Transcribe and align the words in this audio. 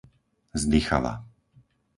Zdychava 0.61 1.13